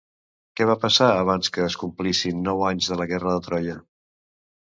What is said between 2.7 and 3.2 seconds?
anys de la